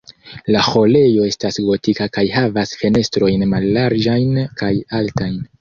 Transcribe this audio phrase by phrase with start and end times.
[0.53, 5.43] La ĥorejo estas gotika kaj havas fenestrojn mallarĝajn kaj altajn.